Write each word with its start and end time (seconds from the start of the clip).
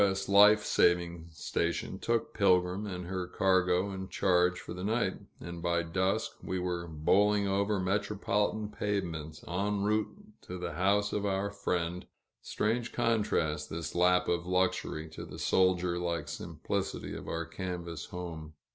S. 0.03 0.27
Life 0.27 0.63
Saving 0.65 1.27
Station 1.29 1.99
took 1.99 2.33
Pilgrim 2.33 2.87
and 2.87 3.05
her 3.05 3.27
cargo 3.27 3.91
in 3.91 4.09
charge 4.09 4.59
for 4.59 4.73
the 4.73 4.83
night, 4.83 5.17
and 5.39 5.61
by 5.61 5.83
dusk 5.83 6.37
we 6.41 6.57
were 6.57 6.87
bowling 6.87 7.47
over 7.47 7.79
metropolitan 7.79 8.69
pavements 8.69 9.43
en 9.47 9.83
route 9.83 10.07
to 10.41 10.57
the 10.57 10.73
house 10.73 11.13
of 11.13 11.23
our 11.23 11.51
friend 11.51 12.07
strange 12.41 12.93
contrast, 12.93 13.69
this 13.69 13.93
lap 13.93 14.27
of 14.27 14.47
luxury, 14.47 15.07
to 15.07 15.23
the 15.23 15.37
soldier 15.37 15.99
like 15.99 16.27
simplicity 16.27 17.13
of 17.15 17.27
our 17.27 17.45
canvas 17.45 18.05
home. 18.05 18.55